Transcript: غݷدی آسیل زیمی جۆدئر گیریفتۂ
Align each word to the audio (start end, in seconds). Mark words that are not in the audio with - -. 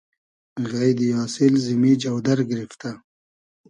غݷدی 0.69 1.09
آسیل 1.23 1.53
زیمی 1.63 1.91
جۆدئر 2.01 2.39
گیریفتۂ 2.49 2.91